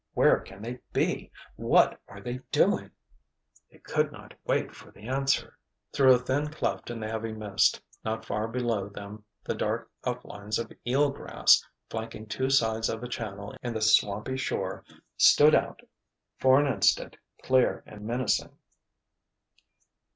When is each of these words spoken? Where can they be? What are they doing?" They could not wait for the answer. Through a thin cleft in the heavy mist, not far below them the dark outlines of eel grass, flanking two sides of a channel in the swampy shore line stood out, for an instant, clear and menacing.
Where 0.15 0.39
can 0.39 0.63
they 0.63 0.79
be? 0.93 1.31
What 1.57 2.01
are 2.07 2.21
they 2.21 2.39
doing?" 2.51 2.89
They 3.71 3.77
could 3.77 4.11
not 4.11 4.33
wait 4.47 4.75
for 4.75 4.89
the 4.89 5.07
answer. 5.07 5.59
Through 5.93 6.15
a 6.15 6.17
thin 6.17 6.47
cleft 6.49 6.89
in 6.89 6.99
the 6.99 7.07
heavy 7.07 7.33
mist, 7.33 7.79
not 8.03 8.25
far 8.25 8.47
below 8.47 8.89
them 8.89 9.23
the 9.43 9.53
dark 9.53 9.91
outlines 10.03 10.57
of 10.57 10.71
eel 10.87 11.11
grass, 11.11 11.63
flanking 11.87 12.25
two 12.25 12.49
sides 12.49 12.89
of 12.89 13.03
a 13.03 13.07
channel 13.07 13.53
in 13.61 13.73
the 13.75 13.81
swampy 13.83 14.37
shore 14.37 14.83
line 14.89 15.01
stood 15.17 15.53
out, 15.53 15.81
for 16.39 16.59
an 16.59 16.65
instant, 16.65 17.17
clear 17.43 17.83
and 17.85 18.01
menacing. 18.03 18.57